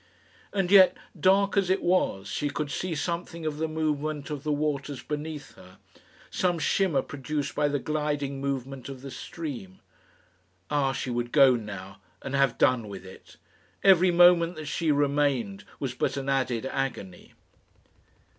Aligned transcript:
And 0.51 0.71
yet, 0.71 0.97
dark 1.19 1.55
as 1.55 1.69
it 1.69 1.83
was, 1.83 2.27
she 2.27 2.49
could 2.49 2.71
see 2.71 2.95
something 2.95 3.45
of 3.45 3.59
the 3.59 3.67
movement 3.67 4.31
of 4.31 4.41
the 4.43 4.51
waters 4.51 5.03
beneath 5.03 5.53
her, 5.53 5.77
some 6.31 6.57
shimmer 6.57 7.03
produced 7.03 7.53
by 7.53 7.67
the 7.67 7.77
gliding 7.77 8.41
movement 8.41 8.89
of 8.89 9.03
the 9.03 9.11
stream. 9.11 9.79
Ah! 10.71 10.91
she 10.91 11.11
would 11.11 11.31
go 11.31 11.55
now 11.55 12.01
and 12.23 12.33
have 12.33 12.57
done 12.57 12.87
with 12.87 13.05
it. 13.05 13.37
Every 13.83 14.09
moment 14.09 14.55
that 14.55 14.65
she 14.65 14.91
remained 14.91 15.65
was 15.79 15.93
but 15.93 16.17
an 16.17 16.29
added 16.29 16.65
agony. 16.65 17.35